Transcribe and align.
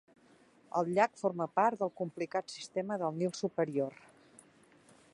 El 0.79 0.89
llac 0.95 1.19
forma 1.19 1.47
part 1.59 1.81
del 1.83 1.93
complicat 2.03 2.57
sistema 2.57 3.01
del 3.05 3.23
Nil 3.23 3.39
superior. 3.45 4.05